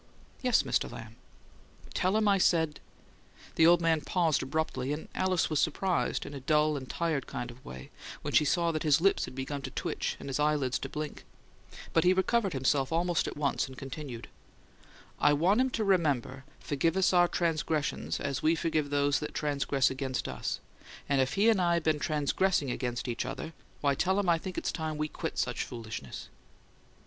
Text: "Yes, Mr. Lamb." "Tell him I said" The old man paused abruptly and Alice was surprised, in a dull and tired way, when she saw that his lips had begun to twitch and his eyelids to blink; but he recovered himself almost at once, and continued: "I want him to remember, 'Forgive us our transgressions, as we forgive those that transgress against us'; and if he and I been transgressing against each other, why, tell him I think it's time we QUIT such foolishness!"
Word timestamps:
"Yes, 0.41 0.63
Mr. 0.63 0.91
Lamb." 0.91 1.15
"Tell 1.93 2.17
him 2.17 2.27
I 2.27 2.39
said" 2.39 2.79
The 3.55 3.67
old 3.67 3.81
man 3.81 4.01
paused 4.01 4.41
abruptly 4.41 4.91
and 4.93 5.07
Alice 5.13 5.47
was 5.47 5.59
surprised, 5.59 6.25
in 6.25 6.33
a 6.33 6.39
dull 6.39 6.75
and 6.75 6.89
tired 6.89 7.29
way, 7.63 7.91
when 8.23 8.33
she 8.33 8.43
saw 8.43 8.71
that 8.71 8.81
his 8.81 8.99
lips 8.99 9.25
had 9.25 9.35
begun 9.35 9.61
to 9.61 9.69
twitch 9.69 10.15
and 10.19 10.27
his 10.27 10.39
eyelids 10.39 10.79
to 10.79 10.89
blink; 10.89 11.23
but 11.93 12.03
he 12.03 12.13
recovered 12.13 12.53
himself 12.53 12.91
almost 12.91 13.27
at 13.27 13.37
once, 13.37 13.67
and 13.67 13.77
continued: 13.77 14.27
"I 15.19 15.33
want 15.33 15.61
him 15.61 15.69
to 15.69 15.83
remember, 15.83 16.45
'Forgive 16.59 16.97
us 16.97 17.13
our 17.13 17.27
transgressions, 17.27 18.19
as 18.19 18.41
we 18.41 18.55
forgive 18.55 18.89
those 18.89 19.19
that 19.19 19.35
transgress 19.35 19.91
against 19.91 20.27
us'; 20.27 20.59
and 21.07 21.21
if 21.21 21.33
he 21.35 21.47
and 21.47 21.61
I 21.61 21.77
been 21.77 21.99
transgressing 21.99 22.71
against 22.71 23.07
each 23.07 23.23
other, 23.23 23.53
why, 23.81 23.93
tell 23.93 24.19
him 24.19 24.29
I 24.29 24.39
think 24.39 24.57
it's 24.57 24.71
time 24.71 24.97
we 24.97 25.09
QUIT 25.09 25.37
such 25.37 25.63
foolishness!" 25.63 26.29